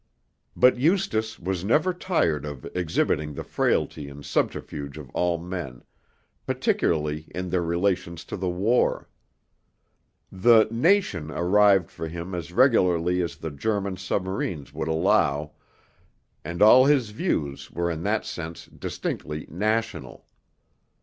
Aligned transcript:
But 0.55 0.77
Eustace 0.79 1.37
was 1.37 1.63
never 1.63 1.93
tired 1.93 2.43
of 2.43 2.65
exhibiting 2.75 3.35
the 3.35 3.43
frailty 3.43 4.09
and 4.09 4.25
subterfuge 4.25 4.97
of 4.97 5.11
all 5.11 5.37
men, 5.37 5.83
particularly 6.47 7.27
in 7.35 7.51
their 7.51 7.61
relations 7.61 8.25
to 8.25 8.35
the 8.35 8.49
war; 8.49 9.07
the 10.31 10.65
Nation 10.71 11.29
arrived 11.29 11.91
for 11.91 12.07
him 12.07 12.33
as 12.33 12.51
regularly 12.51 13.21
as 13.21 13.35
the 13.35 13.51
German 13.51 13.95
submarines 13.95 14.73
would 14.73 14.87
allow, 14.87 15.51
and 16.43 16.63
all 16.63 16.85
his 16.85 17.11
views 17.11 17.69
were 17.69 17.91
in 17.91 18.01
that 18.01 18.25
sense 18.25 18.65
distinctly 18.65 19.45
'National.' 19.51 20.25